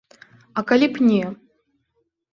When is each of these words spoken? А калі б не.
А 0.61 0.63
калі 0.71 0.87
б 0.95 1.05
не. 1.11 1.23